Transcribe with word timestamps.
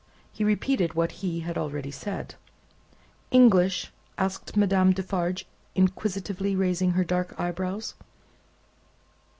He 0.33 0.43
repeated 0.43 0.95
what 0.95 1.11
he 1.21 1.41
had 1.41 1.59
already 1.59 1.91
said. 1.91 2.33
"English?" 3.29 3.93
asked 4.17 4.57
Madame 4.57 4.93
Defarge, 4.93 5.45
inquisitively 5.75 6.55
raising 6.55 6.93
her 6.93 7.03
dark 7.03 7.39
eyebrows. 7.39 7.93